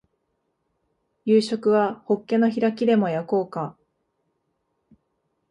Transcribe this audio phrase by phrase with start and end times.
[1.25, 3.77] 夕食はホッケの開きでも焼こうか